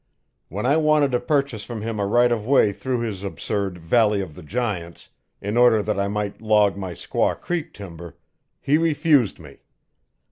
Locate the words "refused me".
8.79-9.57